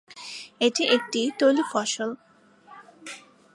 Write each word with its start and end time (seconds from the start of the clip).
এটি 0.61 0.83
একটি 0.87 1.21
তৈলফসল। 1.39 2.09